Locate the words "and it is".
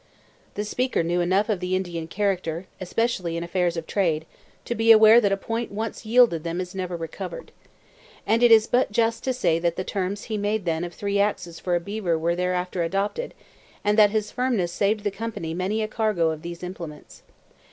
8.25-8.65